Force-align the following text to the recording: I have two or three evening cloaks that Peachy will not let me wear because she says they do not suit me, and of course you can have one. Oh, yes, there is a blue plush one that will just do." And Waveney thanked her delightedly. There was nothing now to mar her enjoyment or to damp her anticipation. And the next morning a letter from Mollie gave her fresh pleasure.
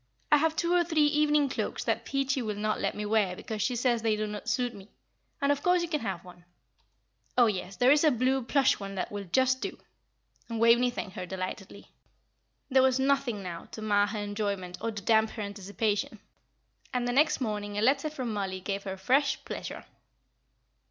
I 0.31 0.37
have 0.37 0.55
two 0.55 0.73
or 0.73 0.83
three 0.83 1.03
evening 1.05 1.47
cloaks 1.47 1.83
that 1.83 2.05
Peachy 2.05 2.41
will 2.41 2.55
not 2.55 2.81
let 2.81 2.95
me 2.95 3.05
wear 3.05 3.35
because 3.35 3.61
she 3.61 3.75
says 3.75 4.01
they 4.01 4.15
do 4.15 4.25
not 4.25 4.49
suit 4.49 4.73
me, 4.73 4.89
and 5.39 5.51
of 5.51 5.61
course 5.61 5.83
you 5.83 5.87
can 5.87 5.99
have 6.01 6.25
one. 6.25 6.43
Oh, 7.37 7.45
yes, 7.45 7.75
there 7.75 7.91
is 7.91 8.03
a 8.03 8.09
blue 8.09 8.41
plush 8.41 8.79
one 8.79 8.95
that 8.95 9.11
will 9.11 9.25
just 9.25 9.61
do." 9.61 9.77
And 10.49 10.59
Waveney 10.59 10.89
thanked 10.89 11.17
her 11.17 11.27
delightedly. 11.27 11.91
There 12.67 12.81
was 12.81 12.99
nothing 12.99 13.43
now 13.43 13.65
to 13.73 13.83
mar 13.83 14.07
her 14.07 14.17
enjoyment 14.17 14.79
or 14.81 14.89
to 14.89 15.03
damp 15.03 15.29
her 15.37 15.43
anticipation. 15.43 16.17
And 16.91 17.07
the 17.07 17.11
next 17.13 17.39
morning 17.39 17.77
a 17.77 17.81
letter 17.83 18.09
from 18.09 18.33
Mollie 18.33 18.59
gave 18.59 18.85
her 18.85 18.97
fresh 18.97 19.45
pleasure. 19.45 19.85